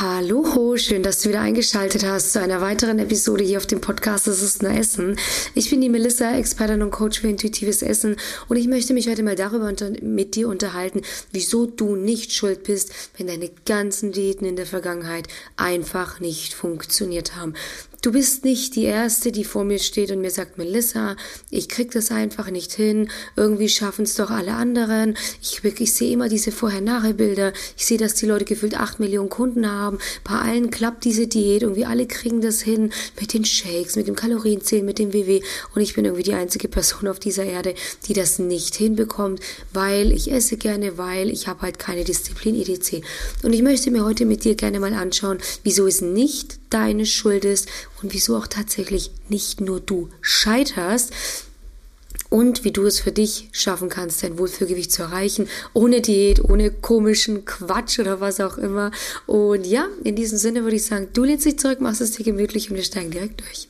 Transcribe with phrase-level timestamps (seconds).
[0.00, 4.26] Hallo, schön, dass du wieder eingeschaltet hast zu einer weiteren Episode hier auf dem Podcast
[4.26, 5.16] Das ist nur Essen.
[5.54, 8.16] Ich bin die Melissa, Expertin und Coach für intuitives Essen
[8.48, 9.72] und ich möchte mich heute mal darüber
[10.02, 15.28] mit dir unterhalten, wieso du nicht schuld bist, wenn deine ganzen Diäten in der Vergangenheit
[15.56, 17.54] einfach nicht funktioniert haben.
[18.04, 21.16] Du bist nicht die Erste, die vor mir steht und mir sagt, Melissa,
[21.48, 23.08] ich krieg das einfach nicht hin.
[23.34, 25.16] Irgendwie schaffen es doch alle anderen.
[25.40, 27.54] Ich, ich sehe immer diese Vorher-Nachher-Bilder.
[27.78, 30.00] Ich sehe, dass die Leute gefühlt acht Millionen Kunden haben.
[30.22, 31.62] Bei allen klappt diese Diät.
[31.62, 35.40] Irgendwie alle kriegen das hin mit den Shakes, mit dem Kalorienzählen, mit dem WW.
[35.74, 37.74] Und ich bin irgendwie die einzige Person auf dieser Erde,
[38.06, 39.40] die das nicht hinbekommt,
[39.72, 43.00] weil ich esse gerne, weil ich habe halt keine Disziplin etc.
[43.44, 47.44] Und ich möchte mir heute mit dir gerne mal anschauen, wieso es nicht deine Schuld
[47.44, 47.68] ist
[48.04, 51.12] und wieso auch tatsächlich nicht nur du scheiterst
[52.28, 56.70] und wie du es für dich schaffen kannst, dein Wohlfühlgewicht zu erreichen, ohne Diät, ohne
[56.70, 58.90] komischen Quatsch oder was auch immer.
[59.26, 62.24] Und ja, in diesem Sinne würde ich sagen, du lehnst dich zurück, machst es dir
[62.24, 63.68] gemütlich und wir steigen direkt durch.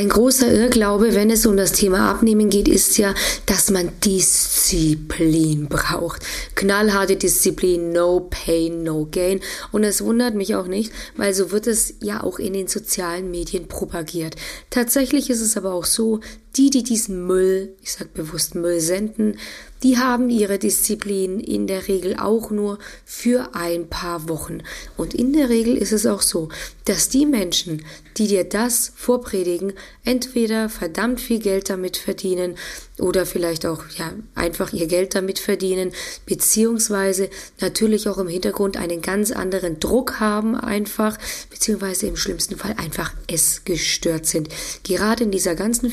[0.00, 3.12] Ein großer Irrglaube, wenn es um das Thema Abnehmen geht, ist ja,
[3.44, 6.22] dass man Disziplin braucht.
[6.54, 9.40] Knallharte Disziplin, no pain, no gain.
[9.72, 13.30] Und es wundert mich auch nicht, weil so wird es ja auch in den sozialen
[13.30, 14.36] Medien propagiert.
[14.70, 16.20] Tatsächlich ist es aber auch so,
[16.56, 19.36] die, die diesen Müll, ich sag bewusst Müll senden,
[19.82, 24.58] die haben ihre Disziplin in der Regel auch nur für ein paar Wochen.
[24.96, 26.50] Und in der Regel ist es auch so,
[26.84, 27.82] dass die Menschen,
[28.18, 29.72] die dir das vorpredigen,
[30.04, 32.56] entweder verdammt viel Geld damit verdienen
[32.98, 35.92] oder vielleicht auch ja einfach ihr Geld damit verdienen,
[36.26, 41.16] beziehungsweise natürlich auch im Hintergrund einen ganz anderen Druck haben einfach,
[41.48, 44.50] beziehungsweise im schlimmsten Fall einfach es gestört sind.
[44.82, 45.90] Gerade in dieser ganzen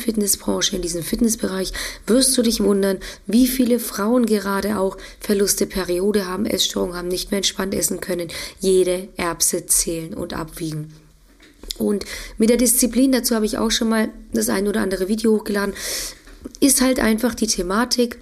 [0.47, 1.73] Fitnessbranche, in diesem Fitnessbereich
[2.05, 7.31] wirst du dich wundern, wie viele Frauen gerade auch Verluste Periode haben, Essstörungen haben, nicht
[7.31, 10.93] mehr entspannt essen können, jede Erbse zählen und abwiegen.
[11.77, 12.05] Und
[12.37, 15.75] mit der Disziplin, dazu habe ich auch schon mal das ein oder andere Video hochgeladen,
[16.59, 18.17] ist halt einfach die Thematik,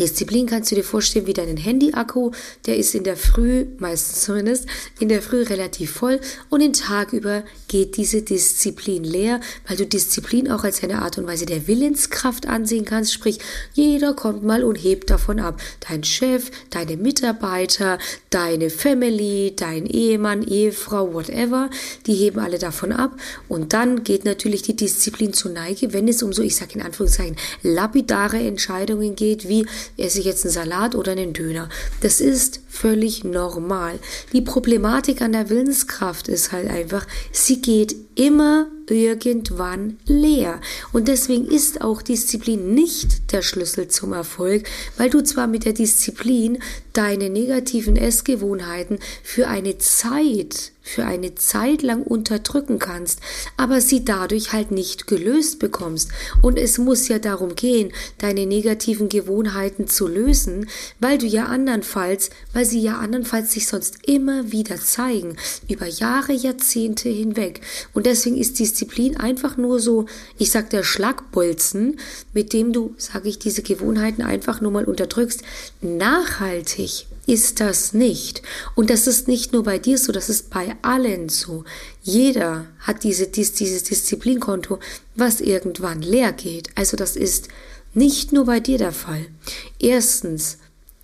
[0.00, 2.30] Disziplin kannst du dir vorstellen wie deinen Handy-Akku.
[2.66, 4.66] Der ist in der Früh, meistens zumindest,
[4.98, 9.86] in der Früh relativ voll und den Tag über geht diese Disziplin leer, weil du
[9.86, 13.12] Disziplin auch als eine Art und Weise der Willenskraft ansehen kannst.
[13.12, 13.38] Sprich,
[13.74, 15.60] jeder kommt mal und hebt davon ab.
[15.88, 17.98] Dein Chef, deine Mitarbeiter,
[18.30, 21.70] deine Family, dein Ehemann, Ehefrau, whatever,
[22.06, 23.18] die heben alle davon ab.
[23.48, 26.82] Und dann geht natürlich die Disziplin zur Neige, wenn es um so, ich sage in
[26.82, 29.66] Anführungszeichen, lapidare Entscheidungen geht, wie
[29.96, 31.68] esse ich jetzt einen Salat oder einen Döner.
[32.00, 33.98] Das ist völlig normal.
[34.32, 40.60] Die Problematik an der Willenskraft ist halt einfach, sie geht immer irgendwann leer.
[40.92, 44.64] Und deswegen ist auch Disziplin nicht der Schlüssel zum Erfolg,
[44.96, 46.58] weil du zwar mit der Disziplin
[46.92, 53.20] deine negativen Essgewohnheiten für eine Zeit, für eine Zeit lang unterdrücken kannst,
[53.56, 56.10] aber sie dadurch halt nicht gelöst bekommst.
[56.42, 60.68] Und es muss ja darum gehen, deine negativen Gewohnheiten zu lösen,
[60.98, 65.36] weil du ja andernfalls, weil sie ja andernfalls sich sonst immer wieder zeigen,
[65.68, 67.60] über Jahre, Jahrzehnte hinweg.
[67.92, 70.06] Und deswegen ist Disziplin einfach nur so,
[70.38, 71.98] ich sag der Schlagbolzen,
[72.32, 75.42] mit dem du, sage ich, diese Gewohnheiten einfach nur mal unterdrückst.
[75.82, 78.42] Nachhaltig ist das nicht.
[78.74, 81.64] Und das ist nicht nur bei dir so, das ist bei allen so.
[82.02, 84.78] Jeder hat diese, dieses Disziplinkonto,
[85.16, 86.70] was irgendwann leer geht.
[86.76, 87.48] Also das ist
[87.92, 89.26] nicht nur bei dir der Fall.
[89.78, 90.58] Erstens,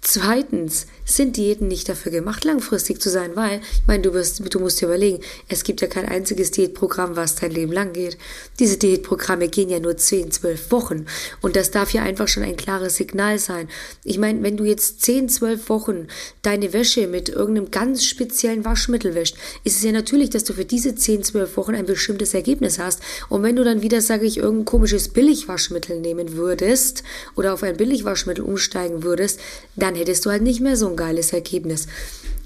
[0.08, 4.60] Zweitens sind Diäten nicht dafür gemacht, langfristig zu sein, weil, ich meine, du, wirst, du
[4.60, 8.18] musst dir überlegen, es gibt ja kein einziges Diätprogramm, was dein Leben lang geht.
[8.58, 11.06] Diese Diätprogramme gehen ja nur 10, 12 Wochen.
[11.40, 13.68] Und das darf ja einfach schon ein klares Signal sein.
[14.02, 16.08] Ich meine, wenn du jetzt 10, 12 Wochen
[16.42, 20.64] deine Wäsche mit irgendeinem ganz speziellen Waschmittel wäscht, ist es ja natürlich, dass du für
[20.64, 23.00] diese 10, 12 Wochen ein bestimmtes Ergebnis hast.
[23.28, 27.04] Und wenn du dann wieder, sage ich, irgendein komisches Billigwaschmittel nehmen würdest
[27.36, 29.38] oder auf ein Billigwaschmittel umsteigen würdest,
[29.76, 31.86] dann hättest du halt nicht mehr so ein geiles Ergebnis.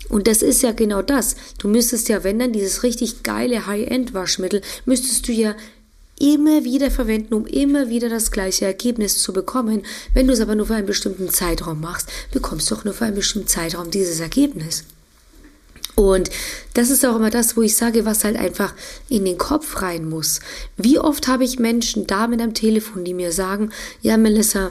[0.09, 1.37] Und das ist ja genau das.
[1.59, 5.55] Du müsstest ja, wenn dann dieses richtig geile High-End-Waschmittel, müsstest du ja
[6.21, 9.83] immer wieder verwenden, um immer wieder das gleiche Ergebnis zu bekommen.
[10.13, 13.07] Wenn du es aber nur für einen bestimmten Zeitraum machst, bekommst du auch nur für
[13.07, 14.85] einen bestimmten Zeitraum dieses Ergebnis.
[15.95, 16.31] Und
[16.75, 18.75] das ist auch immer das, wo ich sage, was halt einfach
[19.09, 20.41] in den Kopf rein muss.
[20.77, 23.71] Wie oft habe ich Menschen, Damen am Telefon, die mir sagen,
[24.03, 24.71] ja, Melissa,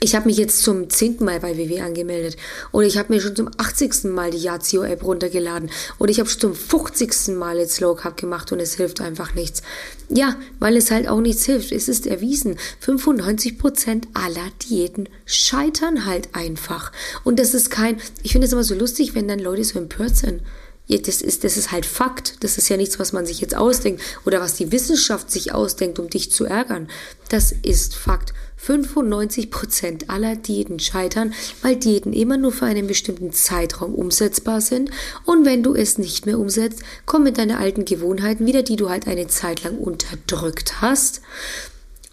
[0.00, 2.36] ich habe mich jetzt zum zehnten Mal bei WW angemeldet
[2.70, 4.04] oder ich habe mir schon zum 80.
[4.04, 7.36] Mal die Yazio App runtergeladen oder ich habe schon zum 50.
[7.36, 9.62] Mal jetzt Low Carb gemacht und es hilft einfach nichts.
[10.08, 11.72] Ja, weil es halt auch nichts hilft.
[11.72, 16.92] Es ist erwiesen, 95 Prozent aller Diäten scheitern halt einfach.
[17.24, 20.16] Und das ist kein, ich finde es immer so lustig, wenn dann Leute so empört
[20.16, 20.42] sind.
[20.88, 22.42] Das ist, das ist halt Fakt.
[22.42, 25.98] Das ist ja nichts, was man sich jetzt ausdenkt oder was die Wissenschaft sich ausdenkt,
[25.98, 26.88] um dich zu ärgern.
[27.28, 28.32] Das ist Fakt.
[28.56, 31.32] 95 Prozent aller Diäten scheitern,
[31.62, 34.90] weil Diäten immer nur für einen bestimmten Zeitraum umsetzbar sind.
[35.24, 39.06] Und wenn du es nicht mehr umsetzt, kommen deine alten Gewohnheiten wieder, die du halt
[39.06, 41.20] eine Zeit lang unterdrückt hast.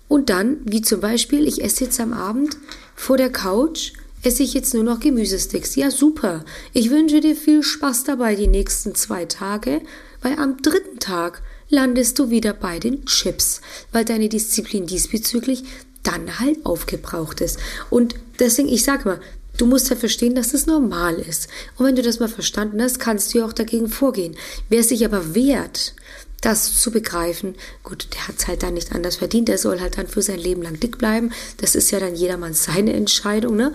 [0.08, 2.58] Und dann, wie zum Beispiel, ich esse jetzt am Abend
[2.96, 3.94] vor der Couch,
[4.26, 5.76] esse ich jetzt nur noch Gemüsesticks.
[5.76, 6.44] Ja, super.
[6.74, 9.82] Ich wünsche dir viel Spaß dabei die nächsten zwei Tage,
[10.22, 13.62] weil am dritten Tag landest du wieder bei den Chips,
[13.92, 15.64] weil deine Disziplin diesbezüglich
[16.04, 17.60] dann halt aufgebraucht ist.
[17.90, 19.20] Und deswegen, ich sage mal,
[19.58, 21.48] du musst ja verstehen, dass das normal ist.
[21.78, 24.36] Und wenn du das mal verstanden hast, kannst du ja auch dagegen vorgehen.
[24.70, 25.96] Wer sich aber wehrt,
[26.42, 29.98] das zu begreifen, gut, der hat es halt dann nicht anders verdient, der soll halt
[29.98, 31.32] dann für sein Leben lang dick bleiben.
[31.58, 33.74] Das ist ja dann jedermanns seine Entscheidung, ne?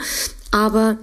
[0.50, 0.98] Aber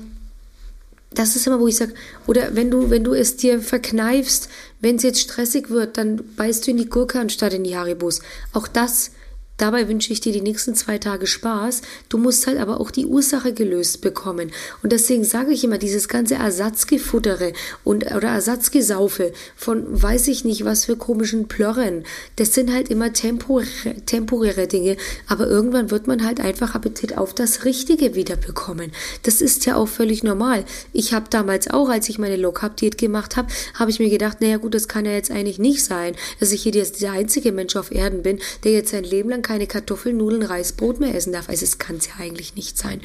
[1.12, 1.94] das ist immer, wo ich sage,
[2.28, 4.50] oder wenn du, wenn du es dir verkneifst,
[4.82, 8.22] wenn es jetzt stressig wird, dann beißt du in die Gurke anstatt in die Haribus.
[8.54, 9.12] Auch das
[9.58, 11.82] Dabei wünsche ich dir die nächsten zwei Tage Spaß.
[12.10, 14.52] Du musst halt aber auch die Ursache gelöst bekommen.
[14.84, 20.64] Und deswegen sage ich immer, dieses ganze Ersatzgefuttere und oder Ersatzgesaufe von weiß ich nicht
[20.64, 22.04] was für komischen Plörren,
[22.36, 24.96] das sind halt immer temporäre, temporäre Dinge.
[25.28, 28.92] Aber irgendwann wird man halt einfach Appetit auf das Richtige wieder bekommen.
[29.24, 30.66] Das ist ja auch völlig normal.
[30.94, 34.10] Ich habe damals auch, als ich meine Low Carb Diät gemacht habe, habe ich mir
[34.10, 37.14] gedacht, naja gut, das kann ja jetzt eigentlich nicht sein, dass ich hier jetzt der
[37.14, 41.00] einzige Mensch auf Erden bin, der jetzt sein Leben lang keine Kartoffeln, Nudeln, Reis, Brot
[41.00, 41.50] mehr essen darf.
[41.50, 43.02] Also es kann es ja eigentlich nicht sein.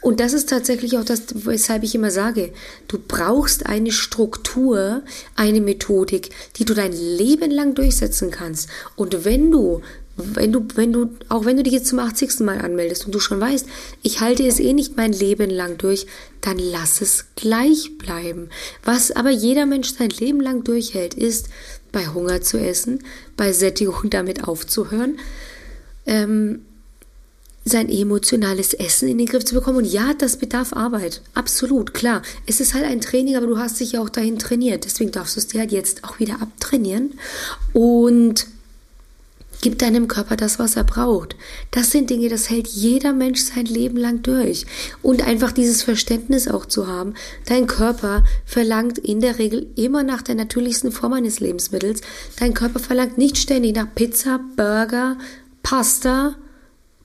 [0.00, 2.52] Und das ist tatsächlich auch das, weshalb ich immer sage,
[2.86, 5.02] du brauchst eine Struktur,
[5.34, 8.68] eine Methodik, die du dein Leben lang durchsetzen kannst.
[8.96, 9.82] Und wenn du
[10.20, 12.40] wenn du, wenn du, auch wenn du dich jetzt zum 80.
[12.40, 13.66] Mal anmeldest und du schon weißt,
[14.02, 16.06] ich halte es eh nicht mein Leben lang durch,
[16.40, 18.48] dann lass es gleich bleiben.
[18.84, 21.50] Was aber jeder Mensch sein Leben lang durchhält, ist,
[21.92, 23.04] bei Hunger zu essen,
[23.36, 25.18] bei Sättigung damit aufzuhören,
[26.08, 26.62] ähm,
[27.64, 29.78] sein emotionales Essen in den Griff zu bekommen.
[29.78, 31.20] Und ja, das bedarf Arbeit.
[31.34, 32.22] Absolut, klar.
[32.46, 34.84] Es ist halt ein Training, aber du hast dich ja auch dahin trainiert.
[34.84, 37.12] Deswegen darfst du es dir halt jetzt auch wieder abtrainieren.
[37.72, 38.46] Und
[39.60, 41.34] Gib deinem Körper das, was er braucht.
[41.72, 44.66] Das sind Dinge, das hält jeder Mensch sein Leben lang durch.
[45.02, 47.14] Und einfach dieses Verständnis auch zu haben,
[47.46, 52.02] dein Körper verlangt in der Regel immer nach der natürlichsten Form eines Lebensmittels.
[52.38, 55.16] Dein Körper verlangt nicht ständig nach Pizza, Burger,
[55.62, 56.36] Pasta.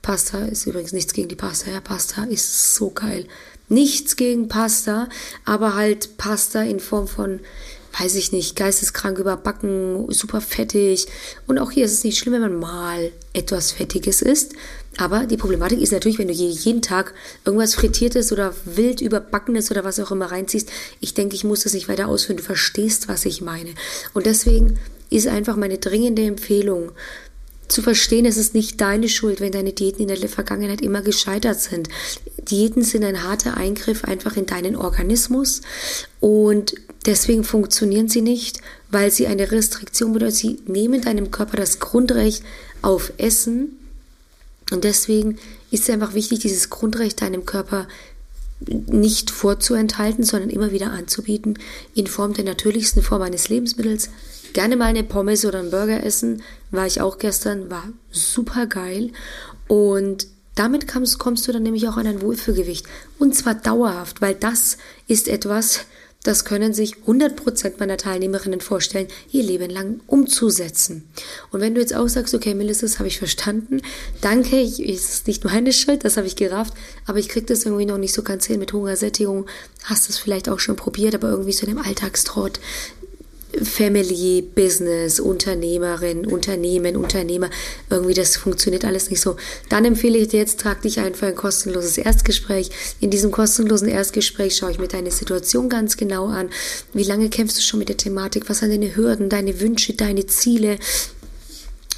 [0.02, 1.70] Pasta ist übrigens nichts gegen die Pasta.
[1.70, 3.26] Ja, Pasta ist so geil.
[3.68, 5.08] Nichts gegen Pasta,
[5.44, 7.40] aber halt Pasta in Form von,
[7.98, 11.06] weiß ich nicht, geisteskrank überbacken, super fettig.
[11.46, 14.52] Und auch hier ist es nicht schlimm, wenn man mal etwas Fettiges isst.
[14.98, 17.14] Aber die Problematik ist natürlich, wenn du jeden Tag
[17.44, 20.70] irgendwas Frittiertes oder wild überbackenes oder was auch immer reinziehst.
[21.00, 22.36] Ich denke, ich muss das nicht weiter ausführen.
[22.36, 23.74] Du verstehst, was ich meine.
[24.12, 24.78] Und deswegen
[25.10, 26.92] ist einfach meine dringende Empfehlung,
[27.68, 31.60] zu verstehen, es ist nicht deine Schuld, wenn deine Diäten in der Vergangenheit immer gescheitert
[31.60, 31.88] sind.
[32.38, 35.62] Diäten sind ein harter Eingriff einfach in deinen Organismus
[36.20, 36.74] und
[37.06, 40.34] deswegen funktionieren sie nicht, weil sie eine Restriktion bedeuten.
[40.34, 42.42] Sie nehmen deinem Körper das Grundrecht
[42.82, 43.78] auf Essen
[44.70, 45.38] und deswegen
[45.70, 47.88] ist es einfach wichtig, dieses Grundrecht deinem Körper
[48.68, 51.58] nicht vorzuenthalten, sondern immer wieder anzubieten
[51.94, 54.10] in Form der natürlichsten Form eines Lebensmittels,
[54.52, 56.42] gerne mal eine Pommes oder einen Burger essen.
[56.70, 59.10] War ich auch gestern, war super geil.
[59.68, 62.86] Und damit kommst, kommst du dann nämlich auch an ein Wohlfühlgewicht.
[63.18, 64.78] Und zwar dauerhaft, weil das
[65.08, 65.80] ist etwas,
[66.24, 71.08] das können sich 100% meiner Teilnehmerinnen vorstellen, ihr Leben lang umzusetzen.
[71.52, 73.82] Und wenn du jetzt auch sagst, okay, Melissa, das habe ich verstanden,
[74.20, 76.74] danke, ich, ist nicht meine Schuld, das habe ich gerafft,
[77.06, 79.46] aber ich kriege das irgendwie noch nicht so ganz hin mit Hungersättigung,
[79.84, 82.58] hast es vielleicht auch schon probiert, aber irgendwie so in dem Alltagstrott
[83.62, 87.50] Family, Business, Unternehmerin, Unternehmen, Unternehmer,
[87.90, 89.36] irgendwie das funktioniert alles nicht so.
[89.68, 92.70] Dann empfehle ich dir jetzt, trag dich ein für ein kostenloses Erstgespräch.
[93.00, 96.50] In diesem kostenlosen Erstgespräch schaue ich mir deine Situation ganz genau an.
[96.92, 98.48] Wie lange kämpfst du schon mit der Thematik?
[98.48, 100.78] Was sind deine Hürden, deine Wünsche, deine Ziele?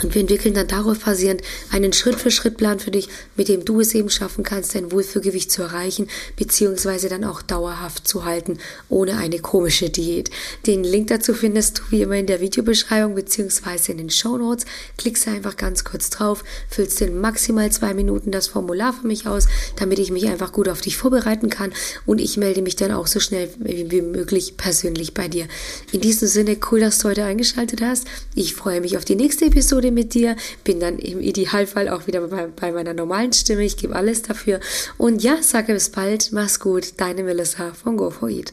[0.03, 4.11] Und wir entwickeln dann darauf basierend einen Schritt-für-Schritt-Plan für dich, mit dem du es eben
[4.11, 8.59] schaffen kannst, dein Wohlfühlgewicht zu erreichen, beziehungsweise dann auch dauerhaft zu halten,
[8.91, 10.31] ohne eine komische Diät.
[10.67, 14.67] Den Link dazu findest du wie immer in der Videobeschreibung, beziehungsweise in den Show Notes.
[14.99, 19.47] Klickst einfach ganz kurz drauf, füllst in maximal zwei Minuten das Formular für mich aus,
[19.77, 21.73] damit ich mich einfach gut auf dich vorbereiten kann
[22.05, 25.49] und ich melde mich dann auch so schnell wie möglich persönlich bei dir.
[25.93, 28.07] In diesem Sinne, cool, dass du heute eingeschaltet hast.
[28.35, 32.07] Ich freue mich auf die nächste Episode Episode mit dir, bin dann im Idealfall auch
[32.07, 33.65] wieder bei, bei meiner normalen Stimme.
[33.65, 34.61] Ich gebe alles dafür.
[34.99, 38.53] Und ja, sage bis bald, mach's gut, deine Melissa von Go for Eat.